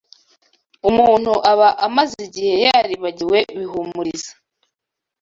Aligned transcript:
umuntu 0.89 1.33
aba 1.51 1.69
amaze 1.85 2.15
igihe 2.27 2.53
yaribagiwe 2.65 3.39
bihumuriza 3.57 4.31